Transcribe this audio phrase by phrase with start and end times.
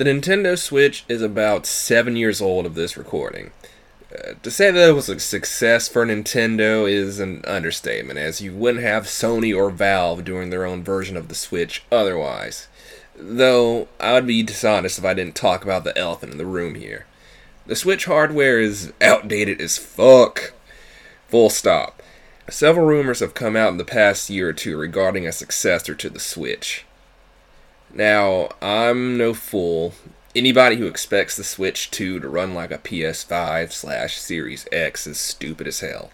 [0.00, 3.50] The Nintendo Switch is about seven years old of this recording.
[4.10, 8.54] Uh, to say that it was a success for Nintendo is an understatement, as you
[8.54, 12.66] wouldn't have Sony or Valve doing their own version of the Switch otherwise.
[13.14, 16.76] Though, I would be dishonest if I didn't talk about the elephant in the room
[16.76, 17.04] here.
[17.66, 20.54] The Switch hardware is outdated as fuck.
[21.28, 22.02] Full stop.
[22.48, 26.08] Several rumors have come out in the past year or two regarding a successor to
[26.08, 26.86] the Switch.
[27.92, 29.94] Now, I'm no fool.
[30.34, 35.18] Anybody who expects the Switch 2 to run like a PS5 slash Series X is
[35.18, 36.12] stupid as hell.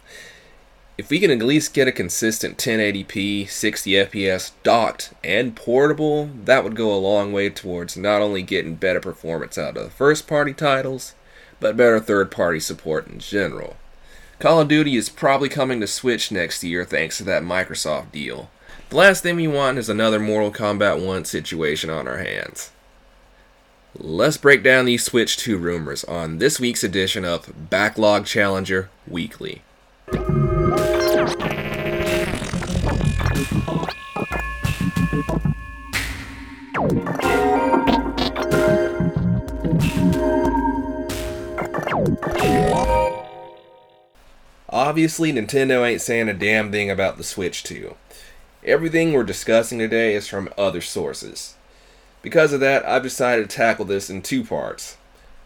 [0.96, 6.64] If we can at least get a consistent 1080p, 60 FPS docked and portable, that
[6.64, 10.26] would go a long way towards not only getting better performance out of the first
[10.26, 11.14] party titles,
[11.60, 13.76] but better third party support in general.
[14.38, 18.48] Call of Duty is probably coming to Switch next year thanks to that Microsoft deal.
[18.88, 22.70] The last thing we want is another Mortal Kombat 1 situation on our hands.
[23.98, 29.62] Let's break down these Switch 2 rumors on this week's edition of Backlog Challenger Weekly.
[44.68, 47.96] Obviously, Nintendo ain't saying a damn thing about the Switch 2.
[48.66, 51.54] Everything we're discussing today is from other sources.
[52.20, 54.96] Because of that, I've decided to tackle this in two parts.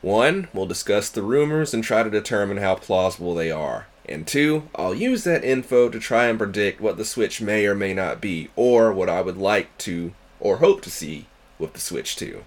[0.01, 3.89] One, we'll discuss the rumors and try to determine how plausible they are.
[4.07, 7.75] And two, I'll use that info to try and predict what the Switch may or
[7.75, 11.27] may not be, or what I would like to or hope to see
[11.59, 12.43] with the Switch 2.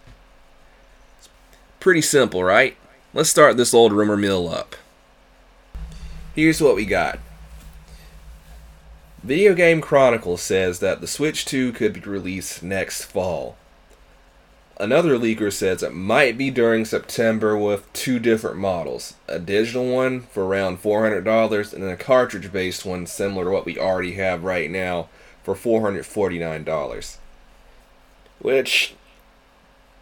[1.80, 2.76] Pretty simple, right?
[3.14, 4.76] Let's start this old rumor mill up.
[6.34, 7.20] Here's what we got.
[9.24, 13.56] Video Game Chronicle says that the Switch 2 could be released next fall.
[14.78, 20.24] Another leaker says it might be during September with two different models a digital one
[20.24, 24.44] for around $400 and then a cartridge based one similar to what we already have
[24.44, 25.08] right now
[25.42, 27.18] for $449.
[28.40, 28.94] Which,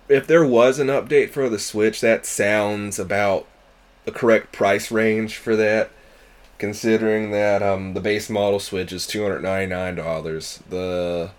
[0.10, 3.46] if there was an update for the Switch, that sounds about
[4.06, 5.92] the correct price range for that.
[6.62, 11.32] Considering that um, the base model Switch is $299, the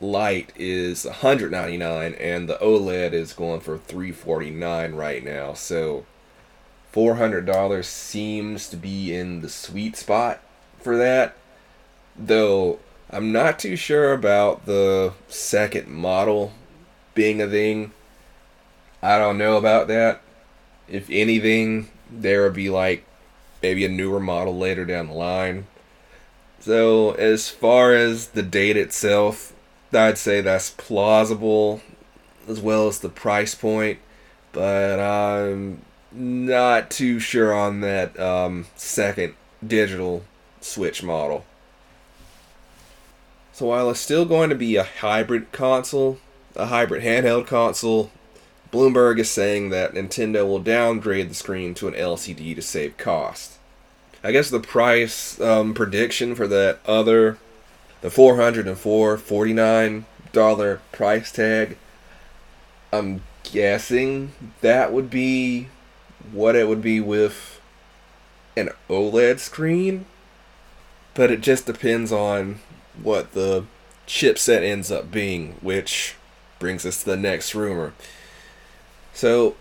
[0.00, 5.54] Lite is 199 and the OLED is going for 349 right now.
[5.54, 6.06] So
[6.94, 10.40] $400 seems to be in the sweet spot
[10.78, 11.34] for that.
[12.16, 12.78] Though
[13.10, 16.52] I'm not too sure about the second model
[17.12, 17.90] being a thing.
[19.02, 20.22] I don't know about that.
[20.86, 23.04] If anything, there would be like
[23.62, 25.66] maybe a newer model later down the line.
[26.60, 29.52] So, as far as the date itself,
[29.92, 31.80] I'd say that's plausible
[32.48, 33.98] as well as the price point,
[34.52, 39.34] but I'm not too sure on that um, second
[39.66, 40.24] digital
[40.60, 41.44] Switch model.
[43.52, 46.18] So while it's still going to be a hybrid console,
[46.54, 48.10] a hybrid handheld console,
[48.72, 53.58] Bloomberg is saying that Nintendo will downgrade the screen to an LCD to save cost.
[54.22, 57.38] I guess the price um, prediction for that other
[58.00, 61.76] the 404 49 dollar price tag
[62.92, 65.68] i'm guessing that would be
[66.32, 67.60] what it would be with
[68.56, 70.04] an oled screen
[71.14, 72.60] but it just depends on
[73.02, 73.64] what the
[74.06, 76.14] chipset ends up being which
[76.58, 77.94] brings us to the next rumor
[79.18, 79.56] so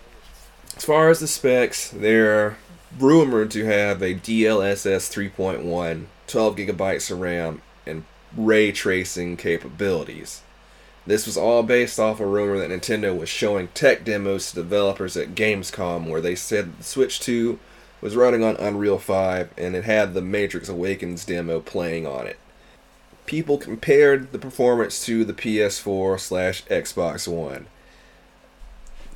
[0.75, 2.57] as far as the specs they're
[3.00, 8.03] rumored to have a DLSS 3.1 12 gigabytes of RAM and
[8.35, 10.41] ray tracing capabilities.
[11.07, 15.18] This was all based off a rumor that Nintendo was showing tech demos to developers
[15.18, 17.57] at Gamescom where they said the Switch 2
[18.00, 22.38] was running on Unreal 5 and it had the Matrix Awakens demo playing on it.
[23.25, 27.66] People compared the performance to the PS4 slash Xbox One.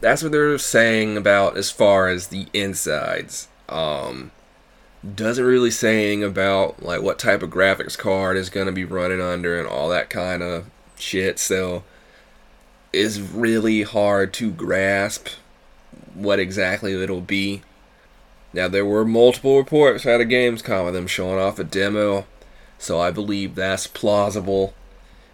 [0.01, 3.47] That's what they're saying about as far as the insides.
[3.69, 4.31] Um,
[5.15, 8.85] doesn't really say anything about like what type of graphics card is going to be
[8.85, 11.39] running under and all that kind of shit.
[11.39, 11.83] So
[12.93, 15.27] it's really hard to grasp
[16.13, 17.61] what exactly it'll be.
[18.53, 22.25] Now there were multiple reports out of Gamescom of them showing off a demo,
[22.77, 24.73] so I believe that's plausible.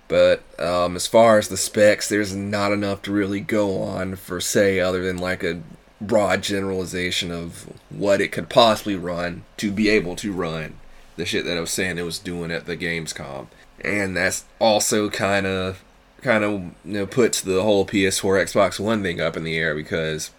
[0.08, 4.40] But um, as far as the specs, there's not enough to really go on for
[4.40, 5.62] say other than like a
[6.00, 10.76] broad generalization of what it could possibly run to be able to run
[11.18, 13.48] the shit that I was saying it was doing at the Gamescom.
[13.82, 15.84] And that's also kind of
[16.22, 19.76] kind of you know puts the whole PS4 Xbox One thing up in the air
[19.76, 20.32] because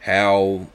[0.00, 0.66] how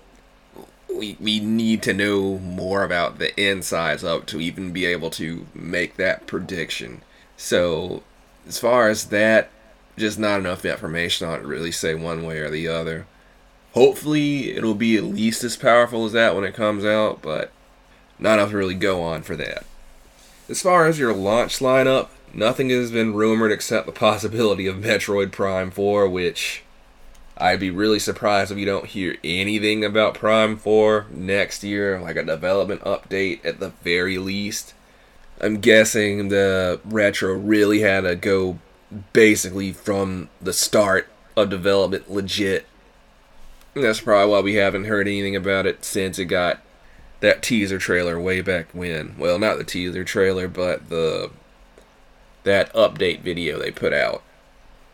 [0.94, 5.46] we we need to know more about the insides up to even be able to
[5.54, 7.02] make that prediction.
[7.38, 8.04] So
[8.48, 9.50] as far as that,
[9.98, 13.08] just not enough information on it to really say one way or the other.
[13.74, 17.52] Hopefully it'll be at least as powerful as that when it comes out, but
[18.20, 19.66] not enough to really go on for that.
[20.48, 25.32] As far as your launch lineup, nothing has been rumored except the possibility of Metroid
[25.32, 26.64] Prime 4, which
[27.38, 32.16] I'd be really surprised if you don't hear anything about Prime 4 next year, like
[32.16, 34.74] a development update at the very least.
[35.46, 38.58] I'm guessing the Retro really had to go
[39.14, 41.08] basically from the start
[41.38, 42.66] of development legit.
[43.76, 46.62] And that's probably why we haven't heard anything about it since it got
[47.20, 49.14] that teaser trailer way back when.
[49.20, 51.30] Well, not the teaser trailer, but the
[52.44, 54.24] that update video they put out.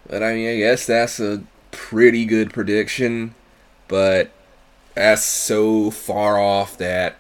[0.10, 3.36] But I mean, I guess that's a pretty good prediction,
[3.88, 4.32] but
[4.96, 7.16] that's so far off that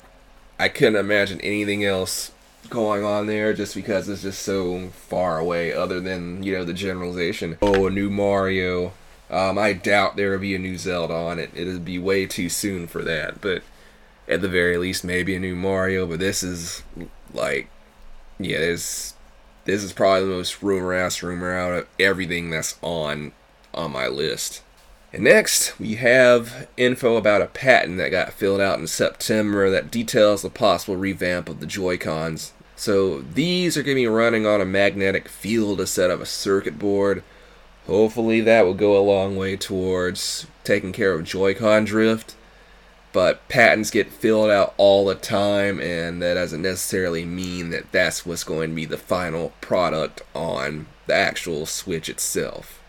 [0.59, 2.31] I couldn't imagine anything else
[2.71, 6.73] going on there just because it's just so far away other than you know the
[6.73, 8.91] generalization oh a new mario
[9.29, 12.49] um, i doubt there will be a new zelda on it it'd be way too
[12.49, 13.61] soon for that but
[14.31, 16.83] at the very least maybe a new Mario, but this is
[17.33, 17.69] like
[18.39, 19.13] yeah, this
[19.65, 23.33] this is probably the most rumor ass rumor out of everything that's on
[23.73, 24.63] on my list.
[25.13, 29.91] And next, we have info about a patent that got filled out in September that
[29.91, 32.53] details the possible revamp of the Joy-Cons.
[32.81, 36.79] So these are going to be running on a magnetic field instead of a circuit
[36.79, 37.21] board.
[37.85, 42.33] Hopefully that will go a long way towards taking care of Joy-Con drift.
[43.13, 48.25] But patents get filled out all the time and that doesn't necessarily mean that that's
[48.25, 52.81] what's going to be the final product on the actual switch itself.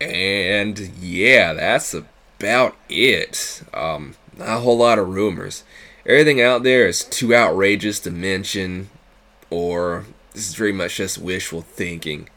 [0.00, 3.64] And yeah that's about it.
[3.74, 5.64] Um, not a whole lot of rumors.
[6.06, 8.90] Everything out there is too outrageous to mention
[9.50, 12.28] or this is very much just wishful thinking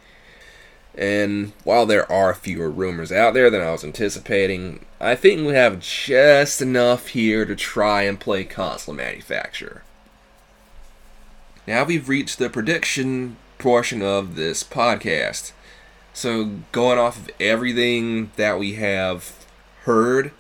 [0.98, 5.54] and while there are fewer rumors out there than I was anticipating, I think we
[5.54, 9.84] have just enough here to try and play console manufacturer.
[11.68, 15.52] Now we've reached the prediction portion of this podcast.
[16.14, 19.46] So, going off of everything that we have
[19.82, 20.32] heard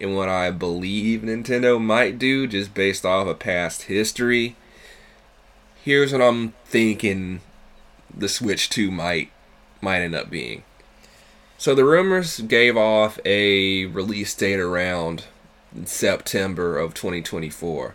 [0.00, 4.56] and what I believe Nintendo might do just based off of past history,
[5.84, 7.40] here's what I'm thinking
[8.14, 9.30] the Switch 2 might
[9.80, 10.64] might end up being.
[11.56, 15.24] So the rumors gave off a release date around
[15.84, 17.94] September of 2024.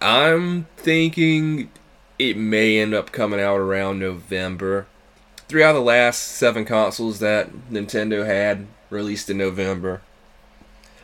[0.00, 1.70] I'm thinking
[2.18, 4.86] it may end up coming out around November.
[5.48, 10.02] Three out of the last seven consoles that Nintendo had released in November.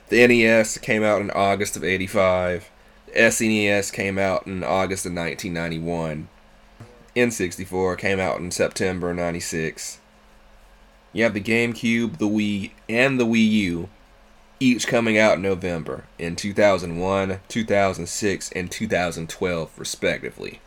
[0.09, 2.71] The NES came out in August of 85.
[3.15, 6.29] SNES came out in August of 1991.
[7.15, 10.01] N64 came out in September 96.
[11.13, 13.89] You have the GameCube, the Wii, and the Wii U,
[14.59, 20.61] each coming out in November in 2001, 2006, and 2012, respectively.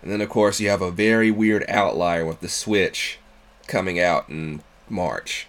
[0.00, 3.18] And then, of course, you have a very weird outlier with the Switch
[3.66, 5.46] coming out in March.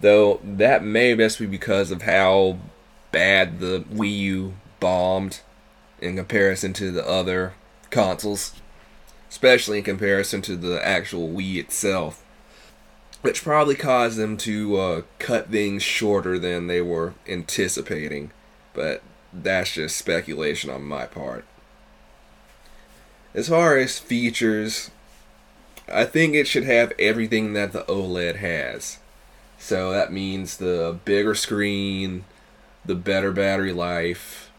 [0.00, 2.58] Though that may best be because of how
[3.10, 5.40] bad the Wii U bombed
[6.00, 7.54] in comparison to the other
[7.90, 8.54] consoles
[9.30, 12.22] especially in comparison to the actual Wii itself,
[13.22, 18.32] which probably caused them to uh, cut things shorter than they were anticipating.
[18.74, 21.44] But that's just speculation on my part.
[23.32, 24.90] As far as features,
[25.90, 28.98] I think it should have everything that the OLED has.
[29.60, 32.24] So that means the bigger screen,
[32.84, 34.49] the better battery life,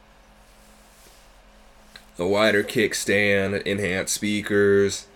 [2.21, 5.07] the wider kickstand, enhanced speakers,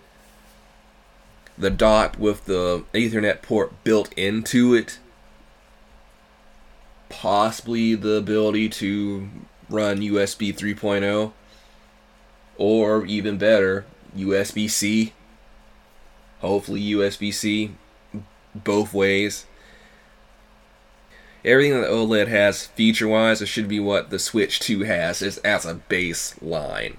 [1.56, 4.98] the dock with the Ethernet port built into it,
[7.08, 9.28] possibly the ability to
[9.70, 11.30] run USB 3.0,
[12.58, 13.86] or even better,
[14.16, 15.12] USB C.
[16.40, 17.70] Hopefully, USB C
[18.52, 19.46] both ways.
[21.46, 25.38] Everything that OLED has feature wise, it should be what the Switch 2 has is
[25.38, 26.96] as a baseline.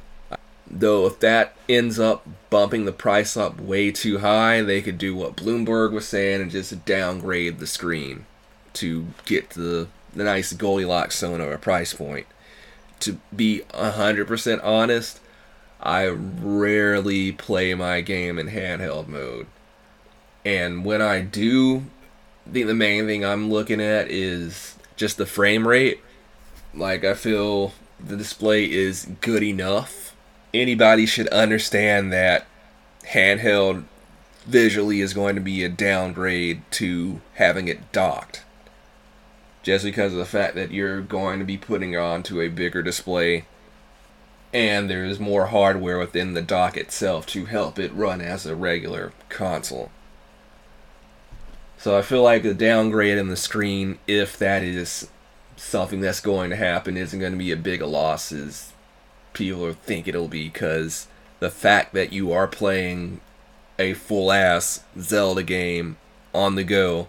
[0.70, 5.14] Though if that ends up bumping the price up way too high, they could do
[5.14, 8.26] what Bloomberg was saying and just downgrade the screen
[8.74, 12.26] to get the, the nice Goldilocks zone of a price point.
[13.02, 15.20] To be 100% honest,
[15.82, 19.48] I rarely play my game in handheld mode.
[20.46, 21.84] And when I do,
[22.48, 26.00] I think the main thing I'm looking at is just the frame rate.
[26.74, 30.16] Like, I feel the display is good enough.
[30.54, 32.46] Anybody should understand that
[33.12, 33.84] handheld
[34.46, 38.44] visually is going to be a downgrade to having it docked.
[39.62, 42.82] Just because of the fact that you're going to be putting it onto a bigger
[42.82, 43.46] display
[44.54, 49.12] and there's more hardware within the dock itself to help it run as a regular
[49.28, 49.92] console.
[51.78, 55.10] So I feel like the downgrade in the screen, if that is
[55.56, 58.74] something that's going to happen, isn't going to be as big a loss as
[59.34, 61.08] people think it'll be, because
[61.40, 63.22] the fact that you are playing
[63.78, 65.98] a full ass Zelda game
[66.34, 67.08] on the go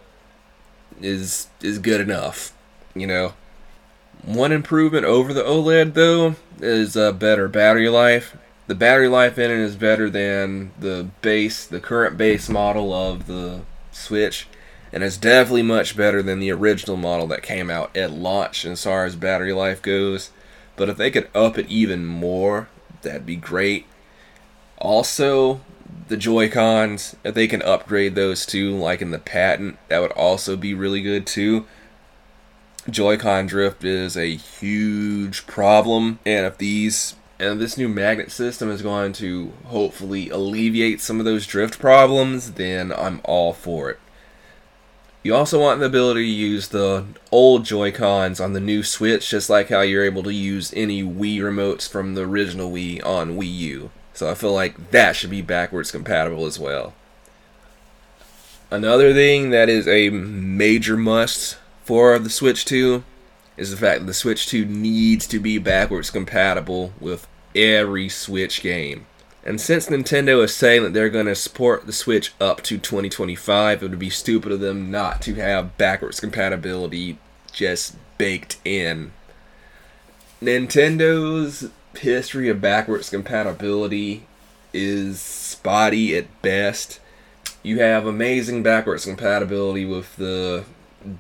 [1.01, 2.53] is is good enough,
[2.95, 3.33] you know.
[4.23, 8.37] One improvement over the OLED though is a better battery life.
[8.67, 13.27] The battery life in it is better than the base, the current base model of
[13.27, 14.47] the Switch,
[14.93, 18.83] and it's definitely much better than the original model that came out at launch as
[18.85, 20.31] far as battery life goes.
[20.77, 22.69] But if they could up it even more,
[23.03, 23.87] that'd be great.
[24.79, 25.61] Also,
[26.09, 30.13] the Joy Cons, if they can upgrade those too, like in the patent, that would
[30.13, 31.67] also be really good too.
[32.91, 38.83] Joy-Con drift is a huge problem, and if these and this new magnet system is
[38.83, 44.01] going to hopefully alleviate some of those drift problems, then I'm all for it.
[45.23, 49.51] You also want the ability to use the old Joy-Cons on the new Switch, just
[49.51, 53.53] like how you're able to use any Wii remotes from the original Wii on Wii
[53.59, 53.91] U.
[54.15, 56.95] So I feel like that should be backwards compatible as well.
[58.71, 63.03] Another thing that is a major must for the Switch 2
[63.57, 68.63] is the fact that the Switch 2 needs to be backwards compatible with every Switch
[68.63, 69.07] game.
[69.49, 73.83] And since Nintendo is saying that they're going to support the Switch up to 2025,
[73.83, 77.17] it would be stupid of them not to have backwards compatibility
[77.51, 79.13] just baked in.
[80.43, 84.27] Nintendo's history of backwards compatibility
[84.75, 87.01] is spotty at best.
[87.63, 90.67] You have amazing backwards compatibility with the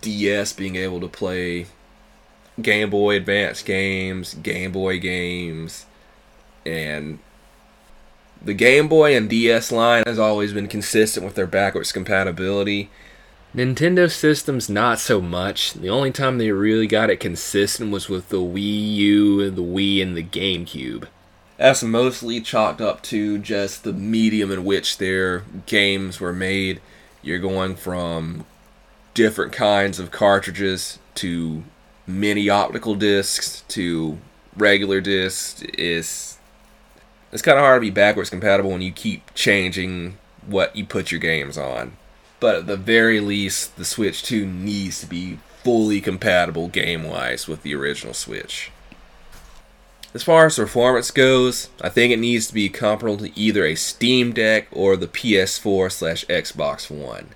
[0.02, 1.64] DS being able to play
[2.60, 5.86] Game Boy Advance games, Game Boy games,
[6.66, 7.20] and
[8.42, 12.90] the Game Boy and DS line has always been consistent with their backwards compatibility.
[13.54, 15.72] Nintendo systems, not so much.
[15.72, 19.62] The only time they really got it consistent was with the Wii U, and the
[19.62, 21.08] Wii, and the GameCube.
[21.56, 26.80] That's mostly chalked up to just the medium in which their games were made.
[27.22, 28.46] You're going from
[29.14, 31.64] different kinds of cartridges to
[32.06, 34.18] mini optical discs to
[34.56, 36.37] regular discs is
[37.32, 40.16] it's kind of hard to be backwards compatible when you keep changing
[40.46, 41.96] what you put your games on.
[42.40, 47.48] But at the very least, the Switch 2 needs to be fully compatible game wise
[47.48, 48.70] with the original Switch.
[50.14, 53.74] As far as performance goes, I think it needs to be comparable to either a
[53.74, 57.28] Steam Deck or the PS4 slash Xbox One.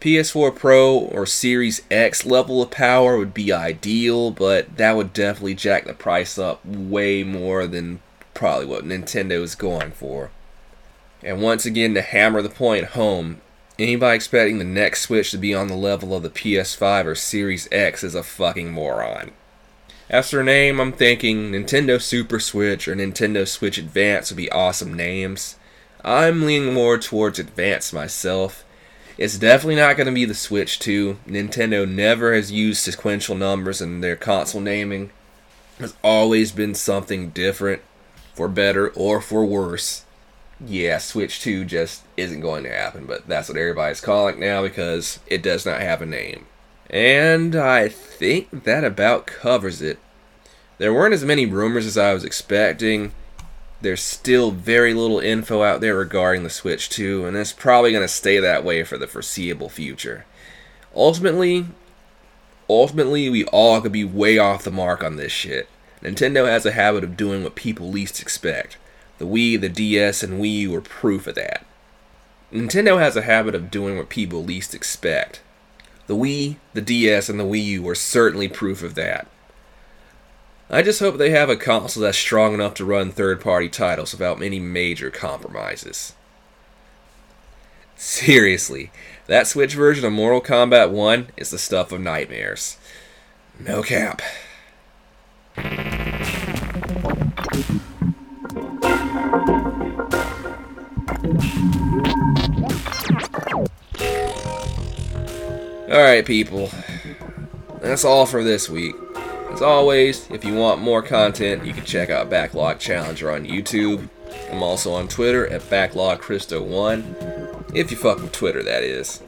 [0.00, 5.54] PS4 Pro or Series X level of power would be ideal, but that would definitely
[5.54, 8.00] jack the price up way more than
[8.34, 10.30] probably what Nintendo is going for.
[11.22, 13.40] And once again, to hammer the point home,
[13.78, 17.68] anybody expecting the next Switch to be on the level of the PS5 or Series
[17.70, 19.32] X is a fucking moron.
[20.08, 24.94] As for name, I'm thinking Nintendo Super Switch or Nintendo Switch Advance would be awesome
[24.94, 25.56] names.
[26.02, 28.64] I'm leaning more towards Advance myself
[29.20, 31.18] it's definitely not going to be the Switch 2.
[31.26, 35.10] Nintendo never has used sequential numbers in their console naming.
[35.76, 37.82] There's always been something different,
[38.34, 40.04] for better or for worse.
[40.64, 44.62] Yeah, Switch 2 just isn't going to happen, but that's what everybody's calling it now
[44.62, 46.46] because it does not have a name.
[46.90, 49.98] And I think that about covers it.
[50.78, 53.12] There weren't as many rumors as I was expecting
[53.80, 58.04] there's still very little info out there regarding the Switch 2, and it's probably going
[58.04, 60.26] to stay that way for the foreseeable future.
[60.94, 61.66] Ultimately,
[62.68, 65.68] ultimately, we all could be way off the mark on this shit.
[66.02, 68.78] Nintendo has a habit of doing what people least expect.
[69.18, 71.66] The Wii, the DS, and Wii U are proof of that.
[72.52, 75.40] Nintendo has a habit of doing what people least expect.
[76.06, 79.28] The Wii, the DS, and the Wii U are certainly proof of that.
[80.68, 84.12] I just hope they have a console that's strong enough to run third party titles
[84.12, 86.14] without any major compromises.
[87.96, 88.90] Seriously,
[89.26, 92.78] that Switch version of Mortal Kombat 1 is the stuff of nightmares.
[93.58, 94.22] No cap.
[105.90, 106.70] Alright, people.
[107.80, 108.94] That's all for this week.
[109.50, 114.08] As always, if you want more content, you can check out Backlog Challenger on YouTube.
[114.52, 117.74] I'm also on Twitter at BacklogChristo1.
[117.74, 119.20] If you fuck with Twitter, that is.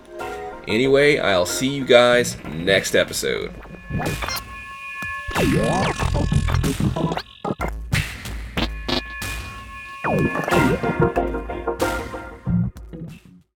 [0.68, 3.52] Anyway, I'll see you guys next episode.